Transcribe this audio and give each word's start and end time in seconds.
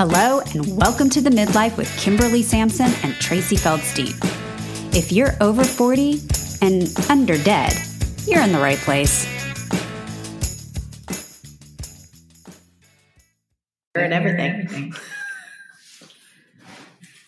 Hello, 0.00 0.38
and 0.54 0.76
welcome 0.76 1.10
to 1.10 1.20
the 1.20 1.28
Midlife 1.28 1.76
with 1.76 1.92
Kimberly 1.98 2.40
Sampson 2.40 2.86
and 3.02 3.14
Tracy 3.14 3.56
Feldstein. 3.56 4.14
If 4.94 5.10
you're 5.10 5.32
over 5.40 5.64
40 5.64 6.20
and 6.62 6.88
under 7.10 7.36
dead, 7.36 7.76
you're 8.24 8.40
in 8.40 8.52
the 8.52 8.60
right 8.60 8.78
place. 8.78 9.26
and 13.96 14.12
everything. 14.12 14.94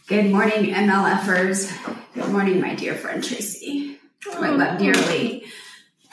Good 0.07 0.31
morning, 0.31 0.73
MLFers. 0.73 1.73
Good 2.15 2.29
morning, 2.29 2.61
my 2.61 2.77
dear 2.77 2.95
friend 2.95 3.25
Tracy, 3.25 3.99
who 4.23 4.31
oh. 4.31 4.45
I 4.45 4.51
love 4.51 4.79
dearly, 4.79 5.45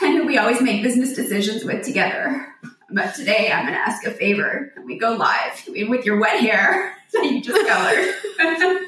and 0.02 0.18
who 0.18 0.26
we 0.26 0.40
always 0.40 0.60
make 0.60 0.82
business 0.82 1.14
decisions 1.14 1.64
with 1.64 1.86
together. 1.86 2.48
But 2.90 3.16
today 3.16 3.52
I'm 3.52 3.66
going 3.66 3.74
to 3.74 3.80
ask 3.80 4.06
a 4.06 4.12
favor. 4.12 4.72
Can 4.74 4.86
we 4.86 4.98
go 4.98 5.14
live 5.14 5.62
with 5.68 6.06
your 6.06 6.20
wet 6.20 6.40
hair 6.40 6.96
that 7.14 7.26
you 7.26 7.42
just 7.42 7.68
colored? 7.68 8.16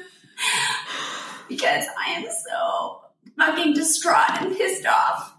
because 1.48 1.84
I 1.98 2.12
am 2.12 2.24
so 2.24 3.02
fucking 3.36 3.74
distraught 3.74 4.40
and 4.40 4.56
pissed 4.56 4.86
off. 4.86 5.34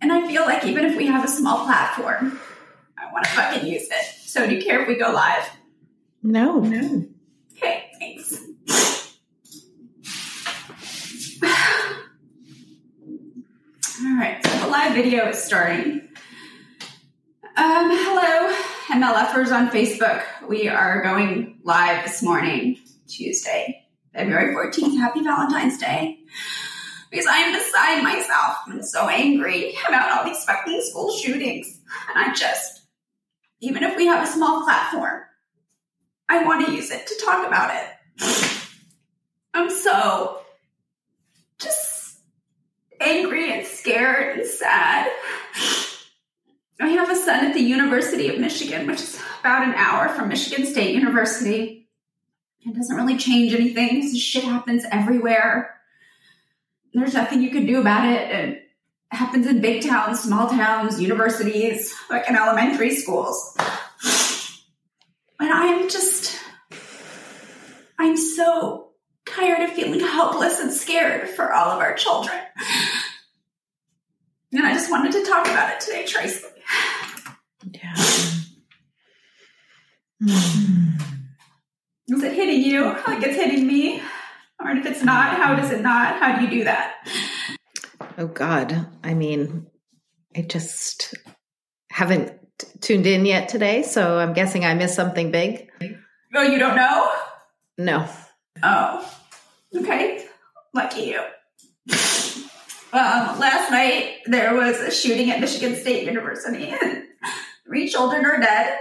And 0.00 0.12
I 0.12 0.26
feel 0.26 0.42
like 0.42 0.64
even 0.64 0.86
if 0.86 0.96
we 0.96 1.06
have 1.06 1.24
a 1.24 1.28
small 1.28 1.64
platform, 1.64 2.38
I 2.96 3.12
want 3.12 3.24
to 3.26 3.30
fucking 3.32 3.66
use 3.66 3.88
it. 3.90 4.04
So 4.24 4.46
do 4.46 4.54
you 4.54 4.62
care 4.62 4.80
if 4.82 4.88
we 4.88 4.96
go 4.96 5.10
live? 5.10 5.50
No, 6.22 6.60
no. 6.60 7.06
Okay, 7.56 7.90
thanks. 7.98 8.42
All 14.02 14.16
right, 14.16 14.46
so 14.46 14.58
the 14.60 14.68
live 14.68 14.94
video 14.94 15.28
is 15.28 15.42
starting. 15.42 16.05
Um, 17.58 17.88
hello, 17.90 18.54
MLFers 18.88 19.50
on 19.50 19.70
Facebook. 19.70 20.22
We 20.46 20.68
are 20.68 21.02
going 21.02 21.58
live 21.64 22.04
this 22.04 22.22
morning, 22.22 22.76
Tuesday, 23.08 23.82
February 24.12 24.54
14th. 24.54 24.98
Happy 24.98 25.22
Valentine's 25.22 25.78
Day. 25.78 26.18
Because 27.10 27.24
I 27.24 27.38
am 27.38 27.54
beside 27.54 28.02
myself. 28.02 28.58
I'm 28.66 28.82
so 28.82 29.08
angry 29.08 29.74
about 29.88 30.18
all 30.18 30.24
these 30.26 30.44
fucking 30.44 30.82
school 30.82 31.10
shootings. 31.16 31.80
And 32.14 32.26
I 32.26 32.34
just, 32.34 32.82
even 33.60 33.84
if 33.84 33.96
we 33.96 34.04
have 34.04 34.22
a 34.22 34.30
small 34.30 34.62
platform, 34.64 35.22
I 36.28 36.44
want 36.44 36.66
to 36.66 36.72
use 36.72 36.90
it 36.90 37.06
to 37.06 37.24
talk 37.24 37.46
about 37.46 37.74
it. 37.74 38.60
I'm 39.54 39.70
so 39.70 40.40
just 41.58 42.18
angry 43.00 43.50
and 43.50 43.66
scared 43.66 44.40
and 44.40 44.46
sad. 44.46 45.10
I 46.78 46.88
have 46.88 47.10
a 47.10 47.16
son 47.16 47.46
at 47.46 47.54
the 47.54 47.60
University 47.60 48.28
of 48.28 48.38
Michigan, 48.38 48.86
which 48.86 49.00
is 49.00 49.18
about 49.40 49.66
an 49.66 49.74
hour 49.74 50.08
from 50.10 50.28
Michigan 50.28 50.66
State 50.66 50.94
University. 50.94 51.88
It 52.60 52.74
doesn't 52.74 52.96
really 52.96 53.16
change 53.16 53.54
anything. 53.54 54.00
This 54.00 54.18
shit 54.20 54.44
happens 54.44 54.84
everywhere. 54.90 55.80
There's 56.92 57.14
nothing 57.14 57.42
you 57.42 57.50
can 57.50 57.66
do 57.66 57.80
about 57.80 58.06
it. 58.06 58.30
It 58.30 58.62
happens 59.10 59.46
in 59.46 59.60
big 59.60 59.86
towns, 59.86 60.20
small 60.20 60.48
towns, 60.48 61.00
universities, 61.00 61.94
like 62.10 62.28
in 62.28 62.36
elementary 62.36 62.94
schools. 62.94 63.56
And 65.38 65.52
I 65.52 65.66
am 65.66 65.88
just, 65.88 66.38
I'm 67.98 68.16
so 68.16 68.88
tired 69.26 69.62
of 69.62 69.70
feeling 69.70 70.00
helpless 70.00 70.60
and 70.60 70.72
scared 70.72 71.28
for 71.28 71.52
all 71.52 71.70
of 71.70 71.78
our 71.78 71.94
children. 71.94 72.36
Just 74.86 74.94
wanted 75.00 75.10
to 75.14 75.24
talk 75.24 75.48
about 75.48 75.72
it 75.72 75.80
today, 75.80 76.06
Tracy. 76.06 76.46
Yeah. 77.72 77.92
Is 82.06 82.22
it 82.22 82.32
hitting 82.32 82.62
you 82.62 82.84
like 82.84 83.20
it's 83.24 83.34
hitting 83.34 83.66
me? 83.66 84.00
Or 84.62 84.70
if 84.70 84.86
it's 84.86 85.02
not, 85.02 85.38
how 85.38 85.56
does 85.56 85.72
it 85.72 85.80
not? 85.80 86.20
How 86.20 86.38
do 86.38 86.44
you 86.44 86.50
do 86.50 86.64
that? 86.64 86.94
Oh 88.16 88.28
God. 88.28 88.86
I 89.02 89.14
mean, 89.14 89.66
I 90.36 90.42
just 90.42 91.16
haven't 91.90 92.38
t- 92.56 92.68
tuned 92.80 93.08
in 93.08 93.26
yet 93.26 93.48
today, 93.48 93.82
so 93.82 94.18
I'm 94.20 94.34
guessing 94.34 94.64
I 94.64 94.74
missed 94.74 94.94
something 94.94 95.32
big. 95.32 95.68
Oh, 96.32 96.42
you 96.42 96.60
don't 96.60 96.76
know? 96.76 97.10
No. 97.76 98.08
Oh, 98.62 99.12
okay. 99.74 100.26
Lucky 100.72 101.06
you. 101.06 101.22
Um, 102.96 103.38
last 103.38 103.70
night 103.70 104.20
there 104.24 104.54
was 104.54 104.78
a 104.78 104.90
shooting 104.90 105.30
at 105.30 105.38
Michigan 105.38 105.76
State 105.76 106.06
University, 106.06 106.72
three 107.66 107.90
children 107.90 108.24
are 108.24 108.40
dead. 108.40 108.78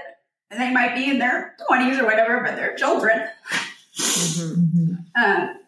And 0.50 0.62
they 0.62 0.72
might 0.72 0.96
be 0.96 1.10
in 1.10 1.20
their 1.20 1.54
20s 1.70 2.00
or 2.00 2.06
whatever, 2.06 2.42
but 2.42 2.56
they're 2.56 2.76
children. 2.76 3.28
Mm-hmm. 3.98 4.94
Um, 5.22 5.60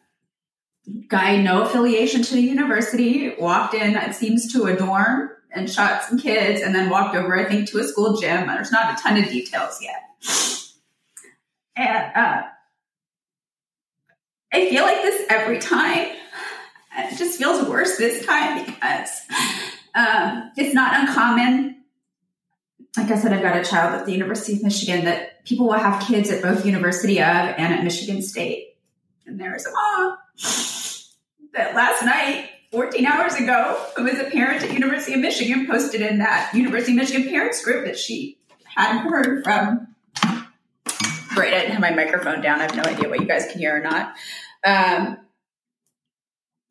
guy, 1.10 1.42
no 1.42 1.64
affiliation 1.64 2.22
to 2.22 2.36
the 2.36 2.42
university, 2.42 3.36
walked 3.38 3.74
in, 3.74 3.98
it 3.98 4.16
seems, 4.16 4.54
to 4.54 4.66
a 4.66 4.78
dorm 4.78 5.32
and 5.52 5.70
shot 5.70 6.04
some 6.04 6.18
kids, 6.18 6.62
and 6.62 6.74
then 6.74 6.90
walked 6.90 7.18
over, 7.18 7.38
I 7.38 7.50
think, 7.50 7.68
to 7.72 7.80
a 7.80 7.84
school 7.84 8.18
gym. 8.18 8.48
There's 8.48 8.72
not 8.72 8.98
a 8.98 9.02
ton 9.02 9.22
of 9.22 9.28
details 9.28 9.82
yet. 9.82 10.04
And 11.76 12.16
uh, 12.16 12.44
I 14.54 14.70
feel 14.70 14.84
like 14.84 15.02
this 15.02 15.26
every 15.30 15.60
time. 15.60 16.17
It 16.98 17.18
just 17.18 17.38
feels 17.38 17.68
worse 17.68 17.98
this 17.98 18.26
time 18.26 18.66
because 18.66 19.10
um, 19.96 20.52
it's 20.58 20.74
not 20.74 21.00
uncommon. 21.00 21.84
Like 22.98 23.12
I 23.12 23.18
said, 23.18 23.32
I've 23.34 23.44
got 23.44 23.56
a 23.56 23.64
child 23.64 23.94
at 24.00 24.06
the 24.06 24.12
University 24.12 24.54
of 24.58 24.64
Michigan 24.64 25.06
that 25.06 25.46
people 25.46 25.68
will 25.68 25.74
have 25.74 26.02
kids 26.08 26.32
at 26.32 26.42
both 26.42 26.66
University 26.66 27.20
of 27.20 27.26
and 27.26 27.74
at 27.74 27.84
Michigan 27.84 28.22
State. 28.22 28.76
And 29.28 29.40
there's 29.40 29.66
a 29.66 29.72
mom 29.72 30.18
that 31.54 31.76
last 31.76 32.04
night, 32.04 32.50
14 32.72 33.06
hours 33.06 33.36
ago, 33.36 33.80
who 33.96 34.04
was 34.04 34.20
a 34.20 34.26
parent 34.26 34.64
at 34.64 34.74
University 34.74 35.14
of 35.14 35.20
Michigan, 35.20 35.68
posted 35.68 36.02
in 36.02 36.20
that 36.20 36.54
University 36.54 36.94
of 36.94 36.98
Michigan 36.98 37.30
parents 37.30 37.64
group 37.64 37.86
that 37.86 37.98
she 37.98 38.38
hadn't 38.64 39.10
heard 39.10 39.44
from. 39.44 39.96
Great, 41.36 41.54
I 41.54 41.60
didn't 41.60 41.72
have 41.74 41.82
my 41.82 41.92
microphone 41.92 42.42
down. 42.42 42.60
I 42.60 42.64
have 42.64 42.76
no 42.76 42.84
idea 42.84 43.10
what 43.10 43.20
you 43.20 43.28
guys 43.28 43.46
can 43.52 43.60
hear 43.60 43.78
or 43.78 43.82
not. 43.82 44.16
Um, 44.66 45.18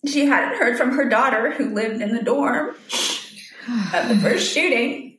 she 0.09 0.27
hadn't 0.27 0.59
heard 0.59 0.77
from 0.77 0.93
her 0.93 1.09
daughter 1.09 1.53
who 1.53 1.75
lived 1.75 2.01
in 2.01 2.15
the 2.15 2.23
dorm 2.23 2.69
of 2.69 4.09
the 4.09 4.19
first 4.21 4.53
shooting. 4.55 5.19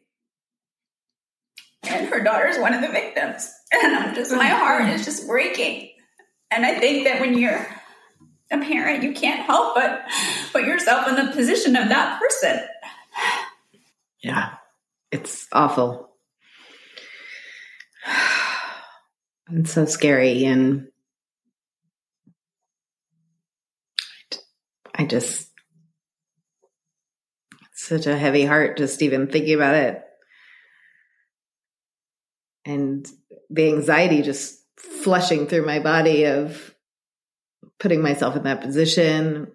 And 1.83 2.07
her 2.09 2.21
daughter's 2.21 2.57
one 2.57 2.73
of 2.73 2.81
the 2.81 2.89
victims. 2.89 3.49
And 3.71 3.95
I'm 3.95 4.15
just, 4.15 4.31
my 4.31 4.47
heart 4.47 4.89
is 4.89 5.05
just 5.05 5.27
breaking. 5.27 5.89
And 6.51 6.65
I 6.65 6.79
think 6.79 7.05
that 7.05 7.21
when 7.21 7.37
you're 7.37 7.65
a 8.51 8.57
parent, 8.57 9.03
you 9.03 9.13
can't 9.13 9.45
help 9.45 9.75
but 9.75 10.03
put 10.51 10.65
yourself 10.65 11.07
in 11.07 11.15
the 11.15 11.31
position 11.31 11.75
of 11.75 11.89
that 11.89 12.19
person. 12.19 12.59
Yeah. 14.21 14.55
It's 15.11 15.47
awful. 15.51 16.09
It's 19.49 19.71
so 19.71 19.85
scary 19.85 20.43
and 20.43 20.89
I 24.97 25.05
just 25.05 25.49
such 27.73 28.07
a 28.07 28.17
heavy 28.17 28.43
heart 28.45 28.77
just 28.77 29.01
even 29.01 29.27
thinking 29.27 29.53
about 29.53 29.75
it. 29.75 30.03
And 32.65 33.07
the 33.49 33.67
anxiety 33.67 34.21
just 34.23 34.59
flushing 34.77 35.47
through 35.47 35.65
my 35.65 35.79
body 35.79 36.25
of 36.25 36.73
putting 37.79 38.01
myself 38.01 38.35
in 38.35 38.43
that 38.43 38.61
position, 38.61 39.51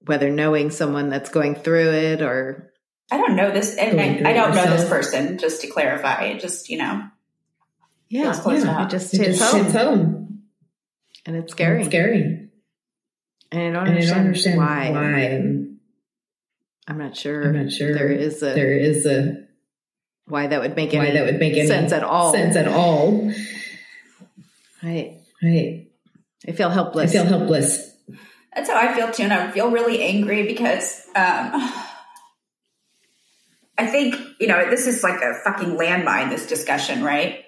whether 0.00 0.30
knowing 0.30 0.70
someone 0.70 1.08
that's 1.08 1.30
going 1.30 1.54
through 1.56 1.90
it 1.92 2.22
or 2.22 2.70
I 3.10 3.16
don't 3.18 3.36
know 3.36 3.50
this, 3.50 3.76
and 3.76 4.00
I, 4.00 4.30
I 4.30 4.32
don't 4.32 4.54
know 4.54 4.64
this 4.64 4.88
person. 4.88 5.38
Just 5.38 5.60
to 5.62 5.66
clarify, 5.68 6.24
it 6.24 6.40
just 6.40 6.68
you 6.68 6.78
know, 6.78 7.02
yeah, 8.08 8.24
Feels 8.24 8.40
close 8.40 8.64
yeah 8.64 8.72
home. 8.72 8.86
it 8.86 8.90
just 8.90 9.14
It 9.14 9.20
hits 9.20 9.38
just 9.38 9.52
home, 9.52 9.64
hits 9.64 9.74
home. 9.76 10.42
and 11.26 11.36
it's 11.36 11.52
scary. 11.52 11.80
It's 11.80 11.88
scary. 11.88 12.43
And 13.54 13.76
I 13.76 13.80
don't 13.80 13.86
And 13.88 13.88
I 13.88 13.90
understand, 13.92 14.16
don't 14.16 14.26
understand 14.26 14.58
why. 14.58 14.90
why. 14.90 15.20
And 15.20 15.76
I'm 16.88 16.98
not 16.98 17.16
sure. 17.16 17.44
I'm 17.44 17.62
not 17.64 17.72
sure 17.72 17.94
there 17.94 18.10
is 18.10 18.42
a 18.42 18.46
there 18.52 18.76
is 18.76 19.06
a 19.06 19.44
why 20.26 20.48
that 20.48 20.60
would 20.60 20.74
make 20.74 20.92
any 20.92 21.06
why 21.06 21.12
that 21.14 21.24
would 21.26 21.38
make 21.38 21.54
any 21.54 21.68
sense 21.68 21.92
at 21.92 22.02
all. 22.02 22.32
Sense 22.32 22.56
at 22.56 22.66
all. 22.68 23.32
Right. 24.82 25.20
Right. 25.42 25.88
I 26.48 26.52
feel 26.52 26.68
helpless. 26.70 27.10
I 27.10 27.12
feel 27.12 27.24
helpless. 27.24 27.90
that's 28.54 28.68
how 28.68 28.76
I 28.76 28.92
feel 28.94 29.10
too, 29.12 29.22
and 29.22 29.32
I 29.32 29.50
feel 29.50 29.70
really 29.70 30.02
angry 30.02 30.46
because 30.46 31.00
um, 31.14 31.72
I 33.78 33.86
think 33.86 34.16
you 34.40 34.46
know 34.48 34.68
this 34.68 34.86
is 34.86 35.02
like 35.02 35.20
a 35.22 35.34
fucking 35.44 35.76
landmine. 35.76 36.28
This 36.30 36.46
discussion, 36.46 37.02
right? 37.02 37.44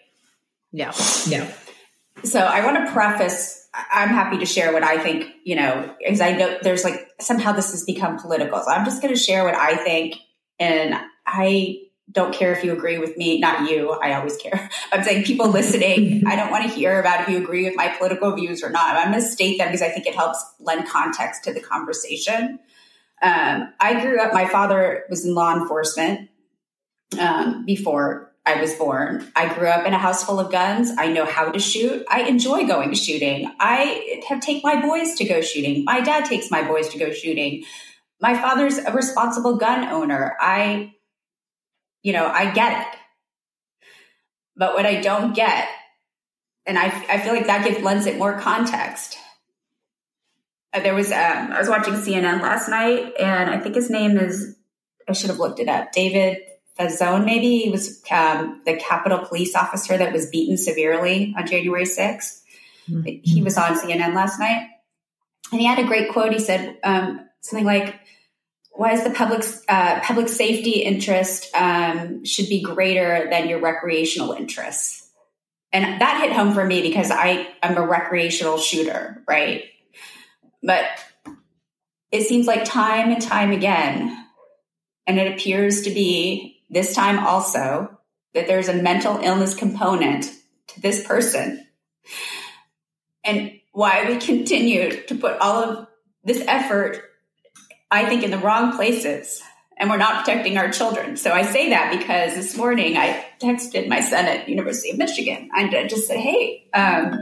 yeah. 0.73 0.93
Yeah. 1.27 1.51
So 2.25 2.41
I 2.41 2.65
want 2.65 2.87
to 2.87 2.93
preface. 2.93 3.69
I'm 3.93 4.09
happy 4.09 4.39
to 4.39 4.47
share 4.47 4.73
what 4.73 4.83
I 4.83 4.99
think. 4.99 5.33
You 5.45 5.57
know, 5.57 5.95
because 5.99 6.21
I 6.21 6.33
know 6.33 6.59
there's 6.63 6.85
like 6.85 7.09
somehow 7.21 7.53
this 7.53 7.71
has 7.73 7.85
become 7.85 8.19
political. 8.19 8.61
So 8.61 8.71
I'm 8.71 8.85
just 8.85 9.03
going 9.03 9.15
to 9.15 9.21
share 9.21 9.45
what 9.45 9.55
I 9.55 9.77
think, 9.77 10.17
and 10.59 10.95
I 11.27 11.87
don't 12.11 12.33
care 12.33 12.53
if 12.53 12.63
you 12.63 12.73
agree 12.73 12.99
with 12.99 13.17
me. 13.17 13.41
Not 13.41 13.69
you, 13.69 13.91
I 13.91 14.15
always 14.15 14.37
care. 14.37 14.71
I'm 14.93 15.03
saying 15.03 15.25
people 15.25 15.49
listening, 15.49 16.27
I 16.27 16.37
don't 16.37 16.51
want 16.51 16.65
to 16.65 16.71
hear 16.71 17.01
about 17.01 17.23
if 17.23 17.29
you 17.29 17.39
agree 17.39 17.65
with 17.65 17.77
my 17.77 17.89
political 17.89 18.33
views 18.33 18.63
or 18.63 18.71
not. 18.71 18.97
I'm 18.97 19.11
going 19.11 19.23
to 19.23 19.29
state 19.29 19.59
them 19.59 19.69
because 19.69 19.83
I 19.83 19.89
think 19.89 20.07
it 20.07 20.15
helps 20.15 20.39
lend 20.61 20.89
context 20.89 21.45
to 21.45 21.53
the 21.53 21.61
conversation. 21.61 22.61
Um, 23.23 23.73
I 23.81 24.01
grew 24.01 24.21
up, 24.21 24.33
my 24.33 24.47
father 24.47 25.05
was 25.11 25.25
in 25.25 25.35
law 25.35 25.55
enforcement 25.55 26.31
um, 27.19 27.65
before 27.65 28.33
I 28.47 28.61
was 28.61 28.75
born. 28.77 29.27
I 29.35 29.53
grew 29.53 29.67
up 29.67 29.87
in 29.87 29.93
a 29.93 29.99
house 29.99 30.23
full 30.23 30.39
of 30.39 30.53
guns. 30.53 30.93
I 30.97 31.09
know 31.09 31.25
how 31.25 31.51
to 31.51 31.59
shoot. 31.59 32.07
I 32.09 32.23
enjoy 32.23 32.65
going 32.65 32.95
shooting. 32.95 33.51
I 33.59 34.23
have 34.29 34.41
take 34.41 34.63
my 34.63 34.81
boys 34.81 35.17
to 35.17 35.25
go 35.25 35.41
shooting. 35.41 35.85
My 35.85 36.01
dad 36.01 36.27
takes 36.27 36.49
my 36.49 36.63
boys 36.63 36.89
to 36.91 36.99
go 36.99 37.13
shooting. 37.13 37.65
My 38.21 38.35
father's 38.35 38.79
a 38.79 38.93
responsible 38.93 39.57
gun 39.57 39.89
owner. 39.89 40.37
I, 40.41 40.95
you 42.05 42.13
know, 42.13 42.25
I 42.25 42.53
get 42.53 42.87
it. 42.87 42.99
But 44.57 44.75
what 44.75 44.87
I 44.87 45.01
don't 45.01 45.35
get, 45.35 45.69
and 46.67 46.79
I, 46.79 46.87
I 47.11 47.19
feel 47.19 47.35
like 47.35 47.49
that 47.49 47.67
gives 47.67 47.83
lends 47.83 48.07
it 48.07 48.17
more 48.17 48.39
context. 48.39 49.19
Uh, 50.73 50.81
there 50.81 50.95
was, 50.95 51.11
um, 51.11 51.53
I 51.53 51.59
was 51.59 51.69
watching 51.69 51.95
CNN 51.95 52.41
last 52.41 52.69
night, 52.69 53.13
and 53.19 53.51
I 53.51 53.59
think 53.59 53.75
his 53.75 53.91
name 53.91 54.17
is, 54.17 54.57
I 55.09 55.13
should 55.13 55.31
have 55.31 55.41
looked 55.41 55.59
it 55.59 55.69
up, 55.69 55.91
David 55.91 56.39
The 56.79 56.91
zone, 56.91 57.25
maybe 57.25 57.59
he 57.59 57.71
was 57.71 58.03
um, 58.11 58.61
the 58.67 58.77
Capitol 58.77 59.21
police 59.21 59.55
officer 59.55 59.97
that 59.97 60.13
was 60.13 60.29
beaten 60.29 60.59
severely 60.59 61.35
on 61.37 61.47
January 61.47 61.85
6th. 61.85 62.43
Mm-hmm. 62.91 63.09
He 63.23 63.43
was 63.43 63.57
on 63.57 63.79
CNN 63.79 64.15
last 64.15 64.39
night, 64.39 64.69
and 65.51 65.61
he 65.61 65.67
had 65.67 65.79
a 65.79 65.85
great 65.85 66.13
quote. 66.13 66.33
He 66.33 66.39
said 66.39 66.79
um, 66.85 67.29
something 67.41 67.67
like, 67.67 67.99
"Why 68.73 68.93
is 68.93 69.05
the 69.05 69.11
public 69.11 69.45
uh, 69.69 70.01
public 70.01 70.29
safety 70.29 70.83
interest 70.83 71.53
um, 71.55 72.25
should 72.25 72.49
be 72.49 72.63
greater 72.63 73.29
than 73.31 73.49
your 73.49 73.61
recreational 73.61 74.33
interests?" 74.33 75.09
And 75.73 76.01
that 76.01 76.21
hit 76.23 76.33
home 76.33 76.55
for 76.55 76.65
me 76.65 76.81
because 76.83 77.11
I 77.11 77.49
am 77.63 77.77
a 77.77 77.87
recreational 77.87 78.59
shooter, 78.59 79.23
right? 79.27 79.65
But 80.63 80.87
it 82.13 82.23
seems 82.23 82.47
like 82.47 82.65
time 82.65 83.11
and 83.11 83.21
time 83.21 83.51
again, 83.51 84.27
and 85.07 85.19
it 85.19 85.33
appears 85.33 85.83
to 85.83 85.91
be 85.91 86.56
this 86.69 86.95
time 86.95 87.19
also 87.19 87.99
that 88.35 88.47
there's 88.47 88.69
a 88.69 88.75
mental 88.75 89.19
illness 89.19 89.55
component 89.55 90.31
to 90.69 90.81
this 90.81 91.07
person. 91.07 91.67
And 93.25 93.53
why 93.77 94.09
we 94.09 94.17
continue 94.17 95.03
to 95.05 95.15
put 95.15 95.39
all 95.39 95.63
of 95.63 95.87
this 96.25 96.43
effort 96.49 97.03
i 97.91 98.07
think 98.07 98.23
in 98.23 98.31
the 98.31 98.39
wrong 98.39 98.75
places 98.75 99.43
and 99.77 99.91
we're 99.91 99.99
not 99.99 100.25
protecting 100.25 100.57
our 100.57 100.71
children. 100.71 101.19
So 101.19 101.31
i 101.33 101.43
say 101.43 101.69
that 101.69 101.97
because 101.99 102.35
this 102.35 102.57
morning 102.57 102.97
i 102.97 103.23
texted 103.39 103.87
my 103.87 104.01
son 104.01 104.25
at 104.25 104.49
university 104.49 104.91
of 104.91 104.97
michigan. 104.97 105.51
I 105.55 105.87
just 105.87 106.07
said 106.07 106.17
hey 106.17 106.69
um, 106.73 107.21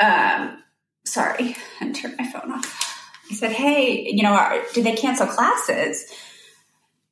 um 0.00 0.62
sorry 1.04 1.54
and 1.82 1.94
turned 1.94 2.16
my 2.16 2.26
phone 2.26 2.50
off. 2.50 3.04
I 3.30 3.34
said 3.34 3.52
hey 3.52 4.08
you 4.10 4.22
know 4.22 4.62
did 4.72 4.84
they 4.84 4.96
cancel 4.96 5.26
classes 5.26 6.10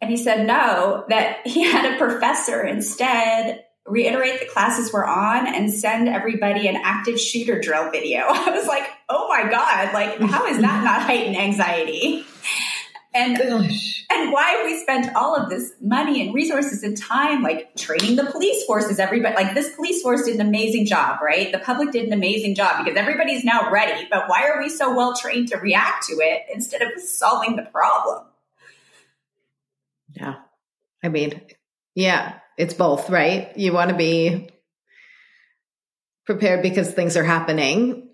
and 0.00 0.10
he 0.10 0.16
said 0.16 0.46
no, 0.46 1.04
that 1.08 1.46
he 1.46 1.62
had 1.70 1.94
a 1.94 1.98
professor 1.98 2.62
instead 2.62 3.64
reiterate 3.88 4.40
the 4.40 4.46
classes 4.46 4.92
we're 4.92 5.04
on 5.04 5.46
and 5.46 5.72
send 5.72 6.08
everybody 6.08 6.68
an 6.68 6.76
active 6.76 7.20
shooter 7.20 7.60
drill 7.60 7.90
video. 7.90 8.20
I 8.28 8.50
was 8.50 8.66
like, 8.66 8.84
oh 9.08 9.28
my 9.28 9.50
God, 9.50 9.94
like, 9.94 10.20
how 10.20 10.46
is 10.46 10.58
that 10.60 10.84
not 10.84 11.02
heightened 11.02 11.36
anxiety? 11.36 12.24
And, 13.14 13.38
Gosh. 13.38 14.04
and 14.10 14.32
why 14.32 14.62
we 14.64 14.78
spent 14.80 15.16
all 15.16 15.34
of 15.34 15.48
this 15.48 15.72
money 15.80 16.24
and 16.24 16.34
resources 16.34 16.82
and 16.82 16.96
time, 16.96 17.42
like 17.42 17.74
training 17.74 18.16
the 18.16 18.26
police 18.26 18.64
forces, 18.64 18.98
everybody, 18.98 19.34
like 19.34 19.54
this 19.54 19.74
police 19.74 20.02
force 20.02 20.24
did 20.24 20.34
an 20.34 20.46
amazing 20.46 20.86
job, 20.86 21.20
right? 21.22 21.50
The 21.50 21.58
public 21.58 21.90
did 21.90 22.06
an 22.06 22.12
amazing 22.12 22.54
job 22.54 22.84
because 22.84 22.98
everybody's 22.98 23.44
now 23.44 23.70
ready. 23.70 24.06
But 24.10 24.28
why 24.28 24.48
are 24.48 24.62
we 24.62 24.68
so 24.68 24.94
well 24.94 25.16
trained 25.16 25.48
to 25.48 25.56
react 25.56 26.06
to 26.08 26.16
it 26.20 26.42
instead 26.52 26.82
of 26.82 27.00
solving 27.00 27.56
the 27.56 27.62
problem? 27.62 28.27
Yeah. 30.18 30.34
I 31.02 31.08
mean, 31.08 31.40
yeah, 31.94 32.38
it's 32.56 32.74
both, 32.74 33.08
right? 33.08 33.56
You 33.56 33.72
want 33.72 33.90
to 33.90 33.96
be 33.96 34.50
prepared 36.26 36.62
because 36.62 36.92
things 36.92 37.16
are 37.16 37.24
happening 37.24 38.10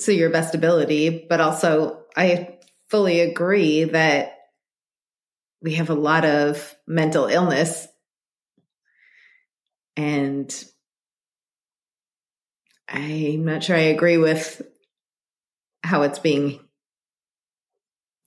to 0.00 0.14
your 0.14 0.30
best 0.30 0.54
ability, 0.54 1.26
but 1.28 1.40
also 1.40 2.04
I 2.16 2.58
fully 2.88 3.20
agree 3.20 3.84
that 3.84 4.32
we 5.62 5.74
have 5.74 5.90
a 5.90 5.94
lot 5.94 6.24
of 6.24 6.74
mental 6.86 7.26
illness 7.26 7.86
and 9.96 10.64
I'm 12.88 13.44
not 13.44 13.64
sure 13.64 13.76
I 13.76 13.80
agree 13.80 14.18
with 14.18 14.62
how 15.82 16.02
it's 16.02 16.18
being 16.18 16.60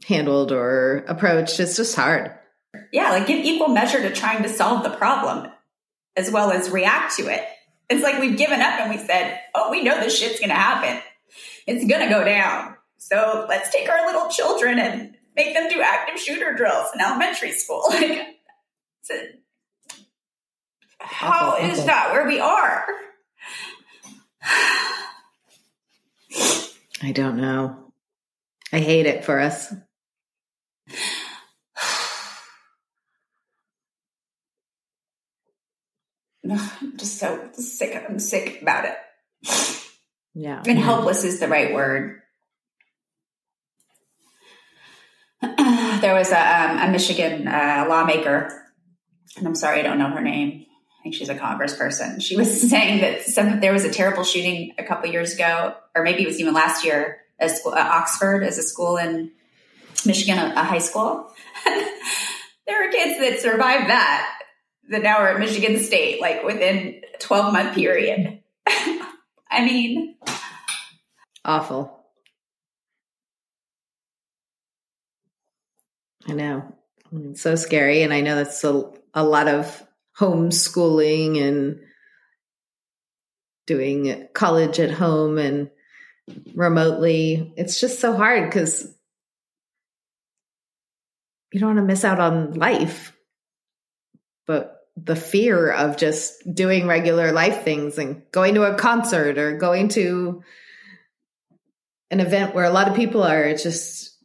handled 0.07 0.51
or 0.51 1.05
approached. 1.07 1.59
It's 1.59 1.75
just 1.75 1.95
hard 1.95 2.38
yeah, 2.91 3.11
like 3.11 3.27
give 3.27 3.43
equal 3.43 3.69
measure 3.69 4.01
to 4.01 4.13
trying 4.13 4.43
to 4.43 4.49
solve 4.49 4.83
the 4.83 4.89
problem 4.89 5.51
as 6.15 6.31
well 6.31 6.51
as 6.51 6.69
react 6.69 7.15
to 7.17 7.27
it. 7.27 7.43
It's 7.89 8.03
like 8.03 8.19
we've 8.19 8.37
given 8.37 8.61
up 8.61 8.79
and 8.79 8.89
we 8.89 8.97
said, 8.97 9.39
oh, 9.55 9.71
we 9.71 9.83
know 9.83 9.99
this 9.99 10.17
shit's 10.17 10.39
going 10.39 10.49
to 10.49 10.55
happen. 10.55 11.01
It's 11.65 11.85
going 11.85 12.07
to 12.07 12.13
go 12.13 12.23
down. 12.23 12.75
So 12.97 13.45
let's 13.49 13.71
take 13.71 13.89
our 13.89 14.05
little 14.05 14.29
children 14.29 14.77
and 14.77 15.15
make 15.35 15.53
them 15.53 15.69
do 15.69 15.81
active 15.81 16.19
shooter 16.19 16.53
drills 16.53 16.89
in 16.93 17.01
elementary 17.01 17.51
school. 17.51 17.83
Like, 19.11 19.35
how 20.99 21.57
is 21.57 21.83
that 21.85 22.11
where 22.11 22.27
we 22.27 22.39
are? 22.39 22.85
I 27.01 27.11
don't 27.11 27.37
know. 27.37 27.91
I 28.71 28.79
hate 28.79 29.07
it 29.07 29.25
for 29.25 29.39
us. 29.39 29.73
I'm 36.51 36.97
just 36.97 37.17
so 37.17 37.49
sick. 37.53 37.95
I'm 37.95 38.19
sick 38.19 38.61
about 38.61 38.85
it. 38.85 38.97
Yeah. 40.33 40.61
And 40.65 40.79
helpless 40.79 41.23
is 41.23 41.39
the 41.39 41.47
right 41.47 41.73
word. 41.73 42.21
there 45.41 46.13
was 46.13 46.31
a, 46.31 46.39
um, 46.39 46.77
a 46.77 46.91
Michigan 46.91 47.47
uh, 47.47 47.85
lawmaker, 47.87 48.49
and 49.37 49.47
I'm 49.47 49.55
sorry, 49.55 49.79
I 49.79 49.83
don't 49.83 49.97
know 49.97 50.09
her 50.09 50.21
name. 50.21 50.65
I 50.99 51.03
think 51.03 51.15
she's 51.15 51.29
a 51.29 51.35
congressperson. 51.35 52.21
She 52.21 52.35
was 52.35 52.61
saying 52.69 53.01
that 53.01 53.23
some 53.23 53.61
there 53.61 53.71
was 53.71 53.85
a 53.85 53.91
terrible 53.91 54.23
shooting 54.23 54.73
a 54.77 54.83
couple 54.83 55.09
years 55.09 55.33
ago, 55.33 55.75
or 55.95 56.03
maybe 56.03 56.23
it 56.23 56.27
was 56.27 56.39
even 56.39 56.53
last 56.53 56.83
year. 56.85 57.21
at, 57.39 57.51
school, 57.51 57.73
uh, 57.73 57.79
Oxford 57.79 58.43
as 58.43 58.57
a 58.57 58.63
school 58.63 58.97
in 58.97 59.31
Michigan, 60.05 60.37
a, 60.37 60.53
a 60.55 60.63
high 60.63 60.79
school. 60.79 61.31
there 61.65 62.85
were 62.85 62.91
kids 62.91 63.19
that 63.19 63.39
survived 63.39 63.89
that 63.89 64.38
that 64.89 65.03
now 65.03 65.17
are 65.17 65.29
at 65.29 65.39
Michigan 65.39 65.79
State, 65.79 66.19
like 66.19 66.43
within 66.43 67.01
a 67.13 67.17
12 67.19 67.53
month 67.53 67.75
period. 67.75 68.41
I 68.67 69.63
mean, 69.65 70.15
awful. 71.45 71.95
I 76.27 76.33
know. 76.33 76.75
It's 77.11 77.41
so 77.41 77.55
scary. 77.55 78.03
And 78.03 78.13
I 78.13 78.21
know 78.21 78.35
that's 78.35 78.63
a, 78.63 78.91
a 79.13 79.23
lot 79.23 79.47
of 79.47 79.83
homeschooling 80.17 81.41
and 81.41 81.79
doing 83.65 84.27
college 84.33 84.79
at 84.79 84.91
home 84.91 85.37
and 85.37 85.69
remotely. 86.53 87.53
It's 87.57 87.79
just 87.79 87.99
so 87.99 88.15
hard 88.15 88.49
because 88.49 88.93
you 91.51 91.59
don't 91.59 91.75
want 91.75 91.79
to 91.79 91.85
miss 91.85 92.03
out 92.03 92.19
on 92.19 92.53
life. 92.53 93.15
But 94.45 94.78
the 95.05 95.15
fear 95.15 95.71
of 95.71 95.97
just 95.97 96.33
doing 96.53 96.87
regular 96.87 97.31
life 97.31 97.63
things 97.63 97.97
and 97.97 98.23
going 98.31 98.55
to 98.55 98.63
a 98.63 98.75
concert 98.75 99.37
or 99.37 99.57
going 99.57 99.89
to 99.89 100.43
an 102.11 102.19
event 102.19 102.55
where 102.55 102.65
a 102.65 102.71
lot 102.71 102.87
of 102.87 102.95
people 102.95 103.23
are 103.23 103.43
it's 103.43 103.63
just 103.63 104.17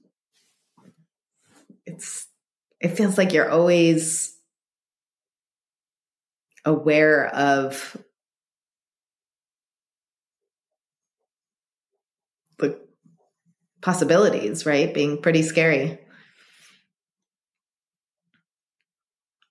it's 1.84 2.26
it 2.80 2.96
feels 2.96 3.18
like 3.18 3.32
you're 3.32 3.50
always 3.50 4.36
aware 6.64 7.26
of 7.26 7.96
the 12.58 12.78
possibilities 13.82 14.64
right? 14.64 14.94
Being 14.94 15.20
pretty 15.20 15.42
scary 15.42 15.98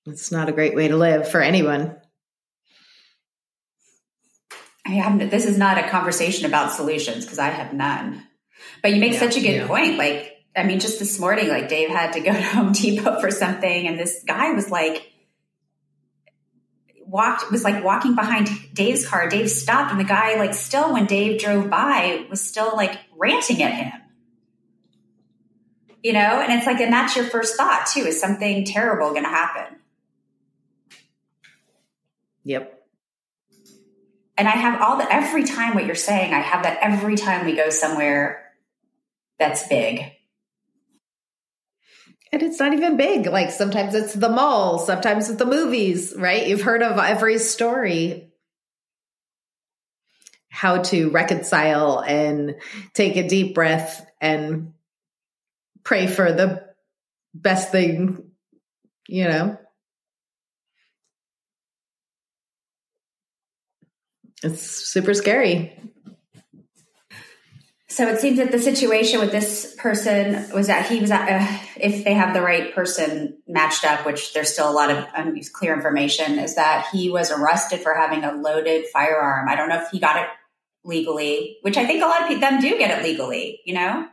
It's 0.05 0.31
not 0.31 0.49
a 0.49 0.53
great 0.53 0.75
way 0.75 0.89
to 0.89 0.97
live 0.97 1.29
for 1.29 1.41
anyone. 1.41 1.95
I 4.85 4.91
have 4.91 5.29
this 5.29 5.45
is 5.45 5.57
not 5.57 5.77
a 5.77 5.89
conversation 5.89 6.45
about 6.45 6.71
solutions 6.71 7.23
because 7.23 7.39
I 7.39 7.47
have 7.47 7.73
none. 7.73 8.23
But 8.81 8.93
you 8.93 8.99
make 8.99 9.13
yeah, 9.13 9.19
such 9.19 9.37
a 9.37 9.41
good 9.41 9.55
yeah. 9.55 9.67
point. 9.67 9.97
Like 9.97 10.33
I 10.55 10.63
mean, 10.63 10.79
just 10.79 10.99
this 10.99 11.19
morning, 11.19 11.47
like 11.47 11.69
Dave 11.69 11.89
had 11.89 12.13
to 12.13 12.19
go 12.19 12.33
to 12.33 12.41
Home 12.41 12.73
Depot 12.73 13.19
for 13.19 13.31
something, 13.31 13.87
and 13.87 13.97
this 13.97 14.23
guy 14.27 14.51
was 14.51 14.69
like, 14.69 15.09
walked 17.05 17.49
was 17.49 17.63
like 17.63 17.83
walking 17.83 18.15
behind 18.15 18.49
Dave's 18.73 19.07
car. 19.07 19.29
Dave 19.29 19.49
stopped, 19.49 19.91
and 19.91 19.99
the 19.99 20.05
guy, 20.05 20.35
like, 20.35 20.53
still 20.53 20.93
when 20.93 21.05
Dave 21.05 21.39
drove 21.39 21.69
by, 21.69 22.25
was 22.29 22.41
still 22.41 22.75
like 22.75 22.99
ranting 23.15 23.63
at 23.63 23.73
him. 23.73 23.93
You 26.03 26.11
know, 26.11 26.19
and 26.19 26.51
it's 26.51 26.67
like, 26.67 26.81
and 26.81 26.91
that's 26.91 27.15
your 27.15 27.25
first 27.25 27.55
thought 27.55 27.87
too: 27.87 28.01
is 28.01 28.19
something 28.19 28.65
terrible 28.65 29.11
going 29.11 29.23
to 29.23 29.29
happen? 29.29 29.77
Yep. 32.43 32.81
And 34.37 34.47
I 34.47 34.51
have 34.51 34.81
all 34.81 34.97
the 34.97 35.11
every 35.13 35.43
time 35.43 35.75
what 35.75 35.85
you're 35.85 35.95
saying, 35.95 36.33
I 36.33 36.39
have 36.39 36.63
that 36.63 36.79
every 36.81 37.15
time 37.15 37.45
we 37.45 37.55
go 37.55 37.69
somewhere 37.69 38.43
that's 39.39 39.67
big. 39.67 40.11
And 42.31 42.41
it's 42.41 42.59
not 42.59 42.73
even 42.73 42.97
big. 42.97 43.27
Like 43.27 43.51
sometimes 43.51 43.93
it's 43.93 44.13
the 44.13 44.29
mall, 44.29 44.79
sometimes 44.79 45.29
it's 45.29 45.37
the 45.37 45.45
movies, 45.45 46.15
right? 46.17 46.47
You've 46.47 46.63
heard 46.63 46.81
of 46.81 46.97
every 46.97 47.37
story. 47.37 48.31
How 50.49 50.81
to 50.83 51.09
reconcile 51.09 51.99
and 51.99 52.55
take 52.93 53.17
a 53.17 53.27
deep 53.27 53.53
breath 53.53 54.05
and 54.21 54.73
pray 55.83 56.07
for 56.07 56.31
the 56.31 56.63
best 57.33 57.71
thing, 57.71 58.31
you 59.07 59.25
know? 59.25 59.57
It's 64.43 64.61
super 64.61 65.13
scary. 65.13 65.79
So 67.87 68.07
it 68.07 68.19
seems 68.19 68.39
that 68.39 68.51
the 68.51 68.57
situation 68.57 69.19
with 69.19 69.31
this 69.31 69.75
person 69.77 70.49
was 70.51 70.65
that 70.65 70.87
he 70.87 70.99
was, 70.99 71.11
uh, 71.11 71.47
if 71.79 72.03
they 72.03 72.15
have 72.15 72.33
the 72.33 72.41
right 72.41 72.73
person 72.73 73.37
matched 73.47 73.85
up, 73.85 74.03
which 74.03 74.33
there's 74.33 74.51
still 74.51 74.69
a 74.69 74.73
lot 74.73 74.89
of 74.89 75.05
unclear 75.15 75.75
information, 75.75 76.39
is 76.39 76.55
that 76.55 76.87
he 76.91 77.11
was 77.11 77.31
arrested 77.31 77.81
for 77.81 77.93
having 77.93 78.23
a 78.23 78.33
loaded 78.33 78.85
firearm. 78.91 79.47
I 79.47 79.55
don't 79.55 79.69
know 79.69 79.79
if 79.79 79.89
he 79.91 79.99
got 79.99 80.23
it 80.23 80.27
legally, 80.83 81.59
which 81.61 81.77
I 81.77 81.85
think 81.85 82.03
a 82.03 82.07
lot 82.07 82.31
of 82.31 82.41
them 82.41 82.59
do 82.59 82.77
get 82.79 82.99
it 82.99 83.03
legally, 83.03 83.61
you 83.63 83.75
know. 83.75 84.07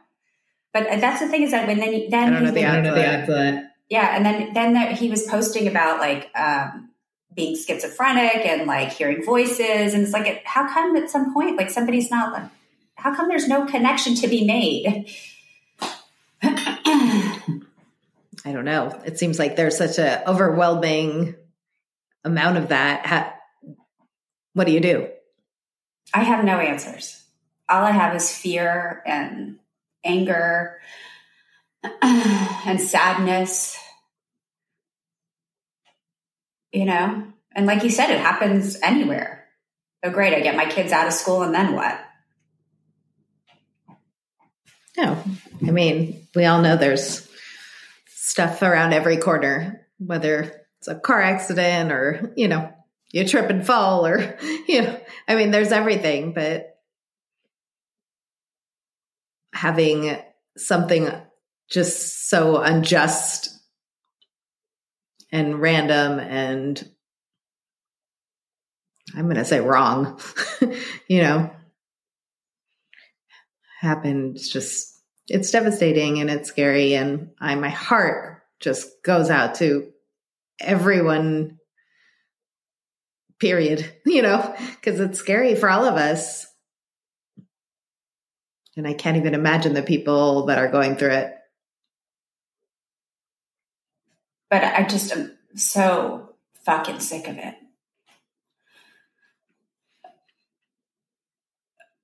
But 0.74 1.00
that's 1.00 1.20
the 1.20 1.28
thing 1.28 1.42
is 1.42 1.50
that 1.52 1.66
when 1.66 1.78
then 1.78 2.06
then 2.10 2.28
I 2.28 2.30
don't 2.34 2.44
know 2.44 2.50
the 2.52 2.64
I 2.64 2.74
don't 2.74 2.84
know 2.84 2.94
the 2.94 3.70
yeah, 3.88 4.14
and 4.14 4.24
then 4.24 4.52
then 4.52 4.72
there, 4.74 4.92
he 4.94 5.10
was 5.10 5.24
posting 5.24 5.66
about 5.66 5.98
like 5.98 6.30
um, 6.36 6.89
being 7.34 7.56
schizophrenic 7.56 8.44
and 8.46 8.66
like 8.66 8.92
hearing 8.92 9.24
voices, 9.24 9.94
and 9.94 10.02
it's 10.02 10.12
like, 10.12 10.44
how 10.44 10.68
come 10.72 10.96
at 10.96 11.10
some 11.10 11.32
point 11.32 11.56
like 11.56 11.70
somebody's 11.70 12.10
not 12.10 12.32
like, 12.32 12.50
how 12.94 13.14
come 13.14 13.28
there's 13.28 13.48
no 13.48 13.66
connection 13.66 14.14
to 14.16 14.28
be 14.28 14.44
made? 14.44 15.10
I 18.44 18.52
don't 18.52 18.64
know. 18.64 19.00
It 19.04 19.18
seems 19.18 19.38
like 19.38 19.56
there's 19.56 19.76
such 19.76 19.98
a 19.98 20.28
overwhelming 20.28 21.34
amount 22.24 22.56
of 22.58 22.68
that. 22.68 23.06
Ha- 23.06 23.34
what 24.54 24.66
do 24.66 24.72
you 24.72 24.80
do? 24.80 25.08
I 26.12 26.22
have 26.22 26.44
no 26.44 26.58
answers. 26.58 27.22
All 27.68 27.84
I 27.84 27.92
have 27.92 28.16
is 28.16 28.34
fear 28.34 29.02
and 29.06 29.58
anger 30.04 30.80
and 32.02 32.80
sadness. 32.80 33.78
You 36.72 36.84
know, 36.84 37.24
and 37.54 37.66
like 37.66 37.82
you 37.82 37.90
said, 37.90 38.10
it 38.10 38.20
happens 38.20 38.78
anywhere. 38.82 39.44
Oh, 40.02 40.10
great! 40.10 40.34
I 40.34 40.40
get 40.40 40.56
my 40.56 40.66
kids 40.66 40.92
out 40.92 41.06
of 41.06 41.12
school, 41.12 41.42
and 41.42 41.54
then 41.54 41.74
what? 41.74 42.00
No, 44.96 45.22
I 45.66 45.70
mean, 45.70 46.26
we 46.34 46.44
all 46.44 46.60
know 46.62 46.76
there's 46.76 47.28
stuff 48.08 48.62
around 48.62 48.92
every 48.92 49.16
corner, 49.16 49.86
whether 49.98 50.66
it's 50.78 50.88
a 50.88 50.94
car 50.94 51.20
accident 51.20 51.92
or, 51.92 52.32
you 52.36 52.48
know, 52.48 52.72
you 53.12 53.26
trip 53.26 53.50
and 53.50 53.66
fall 53.66 54.06
or, 54.06 54.38
you 54.68 54.82
know, 54.82 55.00
I 55.28 55.34
mean, 55.34 55.50
there's 55.50 55.72
everything, 55.72 56.32
but 56.32 56.76
having 59.52 60.16
something 60.56 61.10
just 61.68 62.28
so 62.28 62.58
unjust 62.58 63.59
and 65.32 65.60
random 65.60 66.18
and 66.18 66.90
I'm 69.16 69.24
going 69.24 69.36
to 69.36 69.44
say 69.44 69.60
wrong, 69.60 70.20
you 71.08 71.22
know, 71.22 71.50
happened. 73.80 74.38
Just, 74.38 75.00
it's 75.28 75.50
devastating 75.50 76.20
and 76.20 76.30
it's 76.30 76.48
scary. 76.48 76.94
And 76.94 77.30
I, 77.40 77.54
my 77.54 77.70
heart 77.70 78.42
just 78.60 79.02
goes 79.02 79.30
out 79.30 79.56
to 79.56 79.90
everyone, 80.60 81.58
period, 83.38 83.90
you 84.06 84.22
know, 84.22 84.54
because 84.76 85.00
it's 85.00 85.18
scary 85.18 85.54
for 85.54 85.68
all 85.68 85.84
of 85.84 85.96
us. 85.96 86.46
And 88.76 88.86
I 88.86 88.94
can't 88.94 89.16
even 89.16 89.34
imagine 89.34 89.74
the 89.74 89.82
people 89.82 90.46
that 90.46 90.58
are 90.58 90.68
going 90.68 90.96
through 90.96 91.10
it. 91.10 91.34
But 94.50 94.64
I 94.64 94.82
just 94.82 95.12
am 95.12 95.38
so 95.54 96.34
fucking 96.64 97.00
sick 97.00 97.28
of 97.28 97.38
it. 97.38 97.54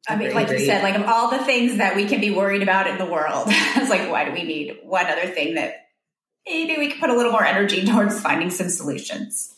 I 0.08 0.14
mean, 0.14 0.32
like 0.34 0.48
you 0.50 0.60
said, 0.60 0.84
like 0.84 0.94
of 0.94 1.02
all 1.02 1.30
the 1.30 1.42
things 1.44 1.78
that 1.78 1.96
we 1.96 2.06
can 2.06 2.20
be 2.20 2.30
worried 2.30 2.62
about 2.62 2.86
in 2.86 2.96
the 2.96 3.04
world, 3.06 3.46
it's 3.50 3.90
like, 3.90 4.08
why 4.08 4.24
do 4.24 4.30
we 4.32 4.44
need 4.44 4.78
one 4.84 5.06
other 5.06 5.26
thing 5.26 5.54
that 5.56 5.88
maybe 6.46 6.76
we 6.78 6.90
could 6.90 7.00
put 7.00 7.10
a 7.10 7.16
little 7.16 7.32
more 7.32 7.44
energy 7.44 7.84
towards 7.90 8.20
finding 8.20 8.50
some 8.50 8.68
solutions? 8.68 9.52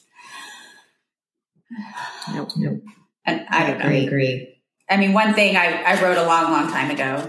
Nope. 2.34 2.48
Nope. 2.56 2.82
And 3.26 3.46
I 3.50 3.66
don't 3.66 3.82
I 3.82 4.00
know. 4.00 4.06
agree. 4.06 4.54
I 4.88 4.96
mean, 4.96 5.12
one 5.12 5.34
thing 5.34 5.54
I, 5.56 5.82
I 5.82 6.02
wrote 6.02 6.16
a 6.16 6.24
long, 6.24 6.50
long 6.50 6.68
time 6.72 6.90
ago 6.90 7.28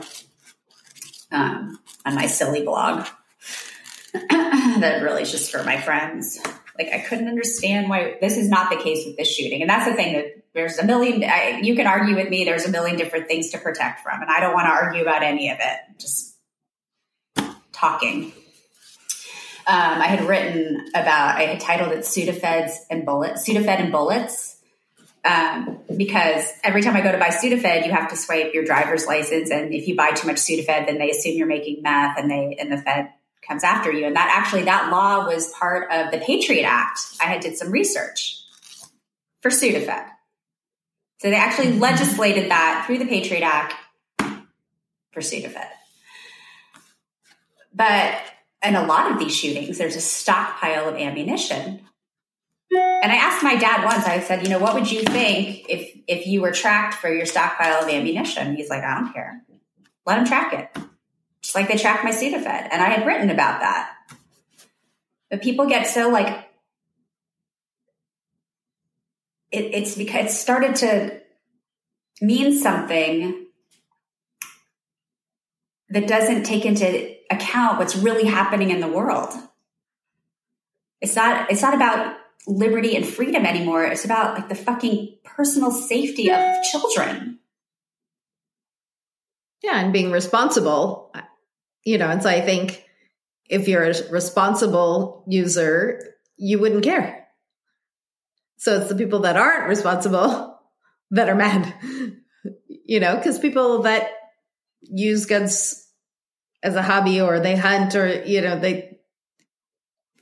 um, 1.30 1.78
on 2.06 2.16
my 2.16 2.28
silly 2.28 2.64
blog 2.64 3.06
that 4.82 5.02
really 5.02 5.24
just 5.24 5.52
for 5.52 5.64
my 5.64 5.80
friends. 5.80 6.40
Like, 6.78 6.94
I 6.94 7.00
couldn't 7.00 7.28
understand 7.28 7.90
why 7.90 8.18
this 8.22 8.38
is 8.38 8.50
not 8.50 8.70
the 8.70 8.78
case 8.78 9.06
with 9.06 9.18
this 9.18 9.28
shooting. 9.28 9.62
And 9.62 9.70
that's 9.70 9.86
the 9.86 9.94
thing 9.94 10.14
that 10.14 10.44
there's 10.54 10.78
a 10.78 10.86
million, 10.86 11.24
I, 11.24 11.60
you 11.62 11.76
can 11.76 11.88
argue 11.88 12.16
with 12.16 12.30
me, 12.30 12.46
there's 12.46 12.66
a 12.66 12.72
million 12.72 12.98
different 12.98 13.28
things 13.28 13.50
to 13.52 13.58
protect 13.58 14.02
from. 14.02 14.22
And 14.22 14.32
I 14.32 14.40
don't 14.40 14.54
want 14.54 14.66
to 14.68 14.72
argue 14.72 15.02
about 15.02 15.24
any 15.24 15.50
of 15.52 15.58
it, 15.60 16.00
just 16.00 16.36
talking. 17.72 18.32
Um, 19.68 20.02
I 20.02 20.08
had 20.08 20.28
written 20.28 20.88
about, 20.96 21.38
I 21.38 21.44
had 21.44 21.60
titled 21.60 21.92
it 21.92 22.00
Sudafeds 22.00 22.72
and 22.90 23.06
Bullets, 23.06 23.48
Sudafed 23.48 23.68
and 23.68 23.92
Bullets 23.92 24.60
um, 25.24 25.80
because 25.96 26.52
every 26.64 26.82
time 26.82 26.96
I 26.96 27.02
go 27.02 27.12
to 27.12 27.18
buy 27.18 27.30
Sudafed, 27.30 27.86
you 27.86 27.92
have 27.92 28.10
to 28.10 28.16
swipe 28.16 28.54
your 28.54 28.64
driver's 28.64 29.06
license, 29.06 29.52
and 29.52 29.74
if 29.74 29.88
you 29.88 29.96
buy 29.96 30.12
too 30.12 30.28
much 30.28 30.38
Sudafed, 30.38 30.86
then 30.88 30.98
they 30.98 31.10
assume 31.10 31.36
you're 31.36 31.48
making 31.48 31.82
meth, 31.82 32.18
and 32.18 32.32
they 32.32 32.58
and 32.60 32.72
the 32.72 32.78
Fed 32.78 33.12
comes 33.48 33.64
after 33.64 33.92
you. 33.92 34.06
And 34.06 34.16
that 34.16 34.34
actually 34.36 34.64
that 34.64 34.92
law 34.92 35.28
was 35.28 35.52
part 35.54 35.92
of 35.92 36.12
the 36.12 36.20
Patriot 36.20 36.64
Act. 36.64 37.00
I 37.22 37.26
had 37.26 37.42
did 37.42 37.58
some 37.58 37.72
research 37.72 38.42
for 39.42 39.50
Sudafed, 39.50 40.08
so 41.20 41.30
they 41.30 41.36
actually 41.36 41.74
legislated 41.74 42.52
that 42.52 42.84
through 42.86 43.00
the 43.00 43.06
Patriot 43.06 43.44
Act 43.44 43.74
for 45.12 45.22
Sudafed. 45.22 45.70
But 47.74 48.22
in 48.64 48.76
a 48.76 48.86
lot 48.86 49.12
of 49.12 49.20
these 49.20 49.36
shootings, 49.36 49.78
there's 49.78 49.96
a 49.96 50.02
stockpile 50.02 50.90
of 50.90 50.96
ammunition 50.96 51.88
and 52.72 53.12
I 53.12 53.16
asked 53.16 53.44
my 53.44 53.56
dad 53.56 53.84
once, 53.84 54.06
I 54.06 54.20
said, 54.20 54.44
you 54.44 54.50
know, 54.50 54.60
what 54.60 54.76
would 54.76 54.92
you 54.92 55.02
think 55.04 55.66
if 55.70 55.98
if 56.08 56.28
you 56.28 56.42
were 56.42 56.52
tracked 56.52 56.96
for 56.96 57.12
your 57.12 57.26
stockpile 57.26 57.84
of 57.84 57.90
ammunition? 57.90 58.56
He's 58.56 58.70
like, 58.70 58.84
I 58.84 59.00
don't 59.00 59.14
care. 59.14 59.42
Let 60.06 60.18
them 60.18 60.26
track 60.26 60.54
it. 60.54 60.79
Just 61.50 61.56
like 61.56 61.68
they 61.68 61.78
track 61.78 62.04
my 62.04 62.12
Sudafed. 62.12 62.46
And 62.46 62.80
I 62.80 62.90
had 62.90 63.08
written 63.08 63.32
about 63.32 63.62
that. 63.62 63.92
But 65.32 65.42
people 65.42 65.66
get 65.66 65.88
so 65.88 66.10
like 66.10 66.48
it, 69.52 69.74
it's 69.74 69.96
because 69.96 70.28
it 70.28 70.32
started 70.32 70.76
to 70.76 71.20
mean 72.22 72.56
something 72.56 73.48
that 75.90 76.08
doesn't 76.08 76.44
take 76.44 76.66
into 76.66 77.16
account 77.32 77.80
what's 77.80 77.96
really 77.96 78.26
happening 78.26 78.70
in 78.70 78.80
the 78.80 78.88
world. 78.88 79.34
It's 81.02 81.16
not 81.16 81.50
it's 81.50 81.64
not 81.64 81.74
about 81.74 82.16
liberty 82.46 82.96
and 82.96 83.04
freedom 83.04 83.48
anymore. 83.48 83.86
It's 83.86 84.06
about 84.06 84.36
like 84.36 84.50
the 84.50 84.56
fucking 84.56 85.18
personal 85.24 85.72
safety 85.72 86.32
of 86.32 86.62
children. 86.72 87.40
Yeah, 89.64 89.80
and 89.80 89.92
being 89.92 90.12
responsible. 90.12 91.12
You 91.84 91.98
know, 91.98 92.10
and 92.10 92.22
so 92.22 92.30
I 92.30 92.42
think 92.42 92.84
if 93.50 93.68
you're 93.68 93.84
a 93.84 94.10
responsible 94.10 95.24
user, 95.28 96.16
you 96.38 96.60
wouldn't 96.60 96.84
care. 96.84 97.28
So 98.58 98.80
it's 98.80 98.90
the 98.90 98.96
people 98.96 99.22
that 99.22 99.38
aren't 99.38 99.70
responsible 99.70 100.60
that 101.12 101.30
are 101.30 101.36
mad. 101.36 101.74
You 102.86 103.00
know, 103.00 103.16
because 103.18 103.38
people 103.38 103.84
that 103.84 104.10
use 104.82 105.28
guns 105.28 105.86
as 106.64 106.74
a 106.74 106.82
hobby 106.82 107.22
or 107.22 107.40
they 107.40 107.56
hunt 107.56 107.94
or 107.94 108.24
you 108.24 108.42
know 108.42 108.60
they 108.60 108.98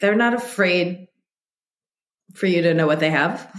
they're 0.02 0.16
not 0.16 0.34
afraid 0.34 1.08
for 2.34 2.46
you 2.46 2.62
to 2.64 2.74
know 2.74 2.86
what 2.86 3.00
they 3.00 3.10
have. 3.10 3.50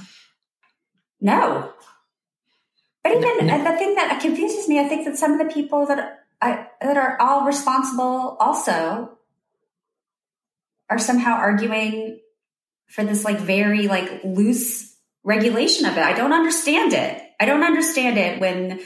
No. 1.20 1.72
But 3.02 3.12
even 3.12 3.48
uh, 3.48 3.64
the 3.64 3.78
thing 3.78 3.94
that 3.94 4.20
confuses 4.20 4.68
me, 4.68 4.78
I 4.78 4.88
think 4.88 5.06
that 5.06 5.16
some 5.16 5.32
of 5.32 5.38
the 5.38 5.52
people 5.52 5.86
that 5.86 6.24
I, 6.40 6.66
that 6.80 6.96
are 6.96 7.20
all 7.20 7.44
responsible 7.44 8.36
also 8.38 9.18
are 10.88 10.98
somehow 10.98 11.34
arguing 11.34 12.20
for 12.86 13.04
this 13.04 13.24
like 13.24 13.38
very 13.38 13.88
like 13.88 14.22
loose 14.24 14.96
regulation 15.24 15.86
of 15.86 15.96
it. 15.96 16.02
I 16.02 16.14
don't 16.14 16.32
understand 16.32 16.92
it. 16.92 17.22
I 17.40 17.44
don't 17.44 17.64
understand 17.64 18.18
it 18.18 18.40
when 18.40 18.80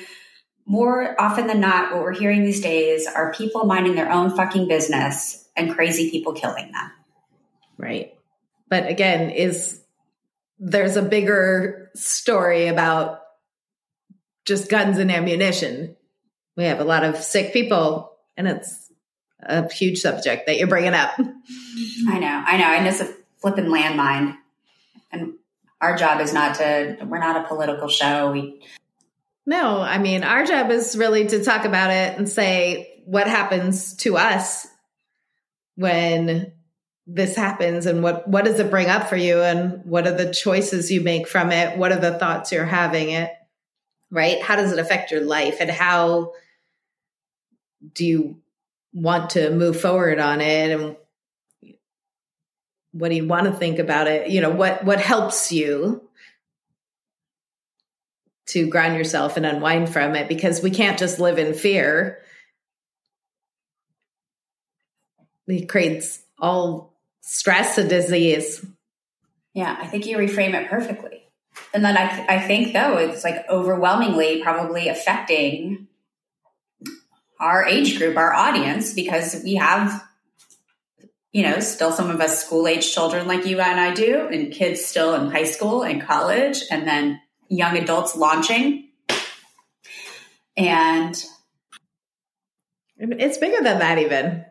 more 0.64 1.20
often 1.20 1.46
than 1.46 1.60
not, 1.60 1.92
what 1.92 2.02
we're 2.02 2.14
hearing 2.14 2.44
these 2.44 2.60
days 2.60 3.06
are 3.06 3.32
people 3.32 3.64
minding 3.64 3.94
their 3.94 4.10
own 4.10 4.34
fucking 4.34 4.68
business 4.68 5.48
and 5.56 5.74
crazy 5.74 6.10
people 6.10 6.32
killing 6.32 6.70
them. 6.72 6.90
Right. 7.78 8.14
But 8.68 8.86
again, 8.86 9.30
is 9.30 9.80
there's 10.58 10.96
a 10.96 11.02
bigger 11.02 11.90
story 11.94 12.68
about 12.68 13.20
just 14.44 14.70
guns 14.70 14.98
and 14.98 15.10
ammunition. 15.10 15.96
We 16.56 16.64
have 16.64 16.80
a 16.80 16.84
lot 16.84 17.04
of 17.04 17.16
sick 17.16 17.52
people, 17.52 18.12
and 18.36 18.46
it's 18.46 18.90
a 19.40 19.72
huge 19.72 19.98
subject 19.98 20.46
that 20.46 20.58
you're 20.58 20.68
bringing 20.68 20.94
up. 20.94 21.12
I 21.18 22.18
know, 22.18 22.44
I 22.46 22.56
know, 22.56 22.64
and 22.64 22.86
it's 22.86 23.00
a 23.00 23.12
flipping 23.38 23.66
landmine. 23.66 24.36
And 25.10 25.34
our 25.80 25.96
job 25.96 26.20
is 26.20 26.32
not 26.32 26.56
to. 26.56 26.98
We're 27.04 27.18
not 27.18 27.44
a 27.44 27.48
political 27.48 27.88
show. 27.88 28.32
We 28.32 28.60
no, 29.44 29.80
I 29.80 29.98
mean, 29.98 30.22
our 30.22 30.44
job 30.44 30.70
is 30.70 30.96
really 30.96 31.26
to 31.26 31.44
talk 31.44 31.64
about 31.64 31.90
it 31.90 32.16
and 32.16 32.28
say 32.28 33.02
what 33.04 33.26
happens 33.26 33.96
to 33.96 34.16
us 34.16 34.68
when 35.74 36.52
this 37.08 37.34
happens 37.34 37.86
and 37.86 38.02
what 38.02 38.28
what 38.28 38.44
does 38.44 38.60
it 38.60 38.70
bring 38.70 38.88
up 38.88 39.08
for 39.08 39.16
you 39.16 39.40
and 39.40 39.84
what 39.84 40.06
are 40.06 40.16
the 40.16 40.32
choices 40.32 40.92
you 40.92 41.00
make 41.00 41.26
from 41.26 41.50
it? 41.50 41.76
What 41.76 41.90
are 41.90 41.98
the 41.98 42.16
thoughts 42.16 42.52
you're 42.52 42.64
having 42.64 43.10
it? 43.10 43.32
Right? 44.12 44.40
How 44.40 44.54
does 44.54 44.70
it 44.70 44.78
affect 44.78 45.10
your 45.10 45.22
life 45.22 45.56
and 45.58 45.70
how 45.70 46.34
do 47.94 48.04
you 48.04 48.36
want 48.92 49.30
to 49.30 49.50
move 49.50 49.80
forward 49.80 50.20
on 50.20 50.40
it 50.40 50.70
and 50.70 50.96
what 52.92 53.08
do 53.08 53.14
you 53.16 53.26
want 53.26 53.46
to 53.46 53.52
think 53.52 53.78
about 53.78 54.06
it? 54.06 54.28
You 54.28 54.40
know, 54.40 54.50
what 54.50 54.84
what 54.84 55.00
helps 55.00 55.50
you 55.50 56.08
to 58.46 58.68
ground 58.68 58.96
yourself 58.96 59.36
and 59.36 59.46
unwind 59.46 59.90
from 59.90 60.14
it 60.14 60.28
because 60.28 60.62
we 60.62 60.70
can't 60.70 60.98
just 60.98 61.18
live 61.18 61.38
in 61.38 61.54
fear. 61.54 62.18
It 65.46 65.68
creates 65.68 66.22
all 66.38 66.94
stress 67.22 67.78
and 67.78 67.88
disease. 67.88 68.64
Yeah, 69.54 69.76
I 69.80 69.86
think 69.86 70.06
you 70.06 70.18
reframe 70.18 70.54
it 70.54 70.68
perfectly. 70.68 71.21
And 71.74 71.84
then 71.84 71.96
I, 71.96 72.26
I 72.28 72.40
think 72.40 72.72
though 72.72 72.98
it's 72.98 73.24
like 73.24 73.44
overwhelmingly 73.48 74.42
probably 74.42 74.88
affecting 74.88 75.88
our 77.40 77.64
age 77.64 77.98
group, 77.98 78.16
our 78.16 78.32
audience, 78.32 78.94
because 78.94 79.42
we 79.42 79.54
have, 79.54 80.04
you 81.32 81.42
know, 81.42 81.60
still 81.60 81.90
some 81.90 82.10
of 82.10 82.20
us 82.20 82.44
school 82.44 82.68
age 82.68 82.92
children 82.94 83.26
like 83.26 83.46
you 83.46 83.60
and 83.60 83.80
I 83.80 83.92
do, 83.92 84.28
and 84.30 84.52
kids 84.52 84.84
still 84.84 85.14
in 85.14 85.30
high 85.30 85.44
school 85.44 85.82
and 85.82 86.00
college, 86.00 86.62
and 86.70 86.86
then 86.86 87.20
young 87.48 87.76
adults 87.76 88.16
launching. 88.16 88.90
And 90.56 91.22
it's 92.98 93.38
bigger 93.38 93.62
than 93.62 93.80
that, 93.80 93.98
even. 93.98 94.44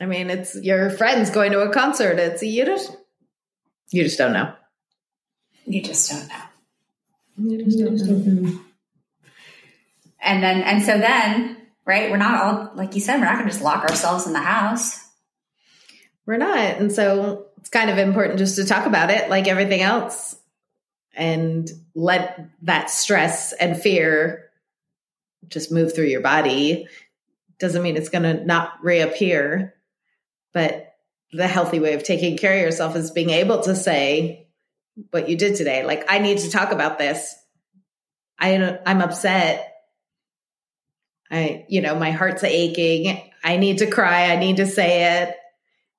I 0.00 0.06
mean, 0.06 0.30
it's 0.30 0.54
your 0.54 0.88
friends 0.88 1.30
going 1.30 1.52
to 1.52 1.60
a 1.60 1.72
concert. 1.72 2.18
It's 2.18 2.42
you 2.42 2.64
just 2.64 2.96
you 3.90 4.02
just 4.04 4.18
don't 4.18 4.32
know. 4.32 4.54
You 5.64 5.82
just 5.82 6.10
don't 6.10 6.28
know. 6.28 7.54
You 7.54 7.64
just 7.64 7.78
don't 7.78 8.26
know. 8.26 8.60
And 10.20 10.42
then 10.42 10.62
and 10.62 10.82
so 10.82 10.98
then, 10.98 11.56
right, 11.84 12.10
we're 12.10 12.16
not 12.16 12.42
all 12.42 12.72
like 12.74 12.94
you 12.94 13.00
said, 13.00 13.18
we're 13.18 13.26
not 13.26 13.38
gonna 13.38 13.50
just 13.50 13.62
lock 13.62 13.84
ourselves 13.84 14.26
in 14.26 14.32
the 14.32 14.40
house. 14.40 14.98
We're 16.26 16.36
not. 16.36 16.58
And 16.58 16.92
so 16.92 17.46
it's 17.58 17.68
kind 17.68 17.90
of 17.90 17.98
important 17.98 18.38
just 18.38 18.56
to 18.56 18.64
talk 18.64 18.86
about 18.86 19.10
it 19.10 19.30
like 19.30 19.46
everything 19.46 19.82
else 19.82 20.36
and 21.14 21.70
let 21.94 22.48
that 22.62 22.90
stress 22.90 23.52
and 23.52 23.80
fear 23.80 24.50
just 25.48 25.70
move 25.70 25.94
through 25.94 26.06
your 26.06 26.20
body 26.20 26.88
doesn't 27.58 27.82
mean 27.82 27.96
it's 27.96 28.08
going 28.08 28.24
to 28.24 28.44
not 28.44 28.72
reappear 28.82 29.74
but 30.52 30.94
the 31.32 31.46
healthy 31.46 31.78
way 31.78 31.94
of 31.94 32.02
taking 32.02 32.36
care 32.36 32.54
of 32.54 32.60
yourself 32.60 32.96
is 32.96 33.10
being 33.10 33.30
able 33.30 33.60
to 33.62 33.76
say 33.76 34.41
what 35.10 35.28
you 35.28 35.36
did 35.36 35.56
today. 35.56 35.84
Like 35.84 36.04
i 36.10 36.18
need 36.18 36.38
to 36.38 36.50
talk 36.50 36.72
about 36.72 36.98
this. 36.98 37.34
I 38.38 38.78
i'm 38.86 39.00
upset. 39.00 39.68
I 41.30 41.64
you 41.68 41.80
know 41.80 41.94
my 41.94 42.10
heart's 42.10 42.44
aching. 42.44 43.30
I 43.44 43.56
need 43.56 43.78
to 43.78 43.90
cry. 43.90 44.30
I 44.30 44.36
need 44.36 44.58
to 44.58 44.66
say 44.66 45.22
it. 45.22 45.36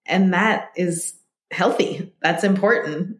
And 0.05 0.33
that 0.33 0.71
is 0.75 1.13
healthy. 1.51 2.13
That's 2.21 2.43
important 2.43 3.19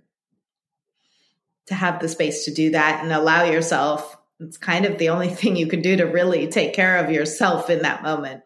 to 1.67 1.75
have 1.75 1.99
the 1.99 2.09
space 2.09 2.45
to 2.45 2.53
do 2.53 2.71
that 2.71 3.03
and 3.03 3.12
allow 3.12 3.43
yourself. 3.43 4.17
It's 4.39 4.57
kind 4.57 4.86
of 4.86 4.97
the 4.97 5.09
only 5.09 5.29
thing 5.29 5.55
you 5.55 5.67
can 5.67 5.81
do 5.81 5.97
to 5.97 6.03
really 6.03 6.47
take 6.47 6.73
care 6.73 6.97
of 6.97 7.12
yourself 7.12 7.69
in 7.69 7.83
that 7.83 8.03
moment. 8.03 8.43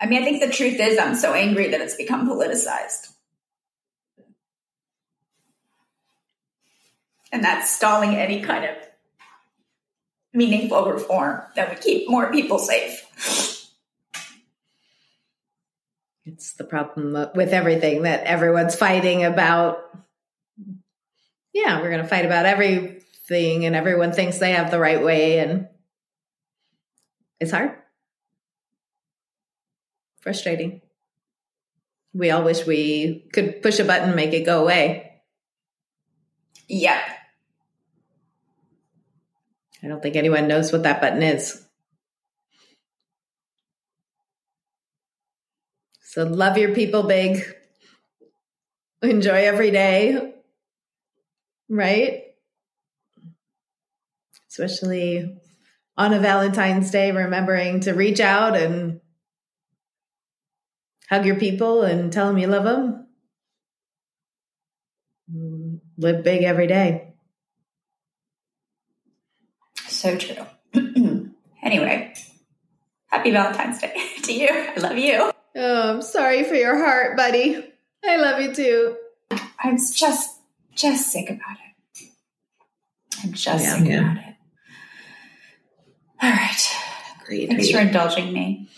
I 0.00 0.06
mean, 0.06 0.22
I 0.22 0.24
think 0.24 0.42
the 0.42 0.50
truth 0.50 0.78
is, 0.78 0.98
I'm 0.98 1.14
so 1.14 1.32
angry 1.32 1.68
that 1.70 1.80
it's 1.80 1.96
become 1.96 2.28
politicized. 2.28 3.12
And 7.32 7.42
that's 7.42 7.70
stalling 7.70 8.14
any 8.14 8.40
kind 8.40 8.64
of 8.64 8.76
meaningful 10.32 10.90
reform 10.90 11.42
that 11.56 11.68
would 11.68 11.80
keep 11.80 12.08
more 12.08 12.30
people 12.30 12.58
safe. 12.58 13.02
It's 16.24 16.54
the 16.54 16.64
problem 16.64 17.30
with 17.34 17.52
everything 17.52 18.02
that 18.02 18.24
everyone's 18.24 18.74
fighting 18.74 19.24
about 19.24 19.78
yeah, 21.56 21.80
we're 21.80 21.88
going 21.88 22.02
to 22.02 22.08
fight 22.08 22.26
about 22.26 22.44
everything 22.44 23.64
and 23.64 23.74
everyone 23.74 24.12
thinks 24.12 24.38
they 24.38 24.52
have 24.52 24.70
the 24.70 24.78
right 24.78 25.02
way 25.02 25.38
and 25.38 25.68
it's 27.40 27.50
hard. 27.50 27.72
Frustrating. 30.20 30.82
We 32.12 32.30
all 32.30 32.42
wish 32.42 32.66
we 32.66 33.26
could 33.32 33.62
push 33.62 33.78
a 33.78 33.84
button 33.84 34.08
and 34.08 34.16
make 34.16 34.34
it 34.34 34.44
go 34.44 34.62
away. 34.62 35.22
Yep. 36.68 37.00
I 39.82 39.88
don't 39.88 40.02
think 40.02 40.16
anyone 40.16 40.48
knows 40.48 40.72
what 40.72 40.82
that 40.84 41.00
button 41.00 41.22
is. 41.22 41.62
So 46.02 46.24
love 46.24 46.56
your 46.56 46.74
people 46.74 47.02
big. 47.02 47.44
Enjoy 49.02 49.44
every 49.44 49.70
day 49.70 50.32
right? 51.68 52.22
Especially 54.48 55.38
on 55.96 56.12
a 56.12 56.20
Valentine's 56.20 56.90
Day, 56.90 57.12
remembering 57.12 57.80
to 57.80 57.92
reach 57.92 58.20
out 58.20 58.56
and 58.56 59.00
hug 61.08 61.26
your 61.26 61.36
people 61.36 61.82
and 61.82 62.12
tell 62.12 62.28
them 62.28 62.38
you 62.38 62.46
love 62.46 62.64
them. 62.64 63.06
Live 65.98 66.22
big 66.22 66.44
every 66.44 66.66
day. 66.66 67.05
So 70.06 70.16
true. 70.16 70.46
anyway, 71.64 72.14
happy 73.08 73.32
Valentine's 73.32 73.80
Day 73.80 73.92
to 74.22 74.32
you. 74.32 74.48
I 74.48 74.78
love 74.78 74.96
you. 74.96 75.32
Oh, 75.56 75.90
I'm 75.94 76.00
sorry 76.02 76.44
for 76.44 76.54
your 76.54 76.76
heart, 76.78 77.16
buddy. 77.16 77.64
I 78.04 78.14
love 78.16 78.40
you 78.40 78.54
too. 78.54 78.96
I'm 79.58 79.76
just 79.78 80.38
just 80.76 81.10
sick 81.10 81.28
about 81.28 81.56
it. 81.98 82.08
I'm 83.24 83.32
just 83.32 83.64
Yeah. 83.64 83.78
sick 83.78 83.88
Yeah. 83.88 84.12
about 84.12 84.16
it. 84.28 84.34
All 86.22 86.30
right. 86.30 86.76
Great. 87.24 87.48
Thanks 87.48 87.70
for 87.72 87.78
indulging 87.80 88.32
me. 88.32 88.68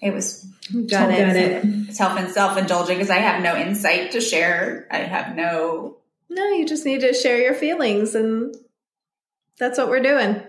It 0.00 0.14
was 0.14 0.46
Got 0.88 1.10
it. 1.10 1.36
it. 1.36 1.94
self 1.94 2.18
and 2.18 2.30
self 2.30 2.56
indulging 2.56 2.96
because 2.96 3.10
I 3.10 3.16
have 3.18 3.42
no 3.42 3.56
insight 3.56 4.12
to 4.12 4.22
share. 4.22 4.88
I 4.90 4.98
have 5.00 5.36
no. 5.36 5.98
No, 6.30 6.46
you 6.52 6.64
just 6.64 6.86
need 6.86 7.00
to 7.02 7.12
share 7.12 7.38
your 7.42 7.52
feelings, 7.52 8.14
and 8.14 8.54
that's 9.60 9.78
what 9.78 9.88
we're 9.88 10.02
doing. 10.02 10.42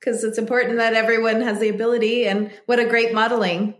Because 0.00 0.24
it's 0.24 0.38
important 0.38 0.78
that 0.78 0.94
everyone 0.94 1.42
has 1.42 1.60
the 1.60 1.68
ability, 1.68 2.26
and 2.26 2.50
what 2.66 2.78
a 2.80 2.86
great 2.86 3.12
modeling 3.12 3.74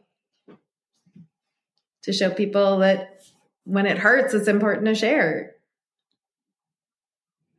to 2.02 2.12
show 2.12 2.30
people 2.30 2.78
that 2.78 3.22
when 3.64 3.86
it 3.86 3.98
hurts, 3.98 4.34
it's 4.34 4.48
important 4.48 4.86
to 4.86 4.94
share. 4.94 5.54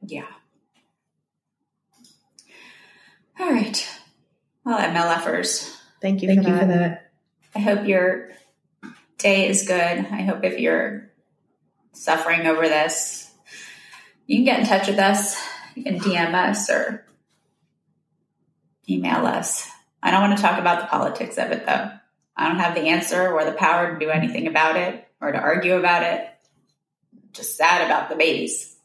Yeah. 0.01 0.27
All 3.39 3.51
right. 3.51 3.89
Well, 4.63 4.79
MLFers, 4.79 5.75
Thank 6.01 6.21
you, 6.21 6.27
Thank 6.27 6.43
for, 6.43 6.49
you 6.49 6.55
that. 6.55 6.61
for 6.61 6.67
that. 6.67 7.11
I 7.55 7.59
hope 7.59 7.87
your 7.87 8.29
day 9.17 9.47
is 9.47 9.65
good. 9.67 9.77
I 9.77 10.23
hope 10.23 10.43
if 10.43 10.59
you're 10.59 11.09
suffering 11.93 12.45
over 12.45 12.67
this, 12.67 13.31
you 14.27 14.37
can 14.37 14.45
get 14.45 14.59
in 14.59 14.65
touch 14.65 14.87
with 14.87 14.99
us. 14.99 15.41
You 15.75 15.83
can 15.83 15.99
DM 15.99 16.33
us 16.33 16.69
or 16.69 17.05
email 18.89 19.25
us. 19.25 19.69
I 20.01 20.11
don't 20.11 20.21
want 20.21 20.37
to 20.37 20.41
talk 20.41 20.59
about 20.59 20.81
the 20.81 20.87
politics 20.87 21.37
of 21.37 21.51
it 21.51 21.65
though. 21.65 21.91
I 22.35 22.47
don't 22.47 22.59
have 22.59 22.75
the 22.75 22.89
answer 22.89 23.31
or 23.31 23.45
the 23.45 23.51
power 23.51 23.93
to 23.93 23.99
do 23.99 24.09
anything 24.09 24.47
about 24.47 24.75
it 24.75 25.07
or 25.21 25.31
to 25.31 25.37
argue 25.37 25.75
about 25.77 26.03
it. 26.03 26.27
Just 27.31 27.55
sad 27.55 27.85
about 27.85 28.09
the 28.09 28.15
babies. 28.15 28.75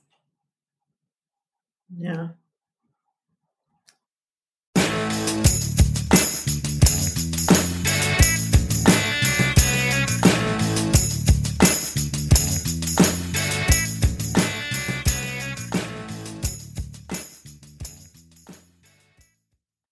Yeah. 1.97 2.29